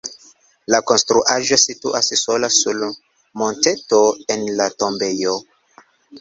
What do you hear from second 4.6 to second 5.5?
la tombejo.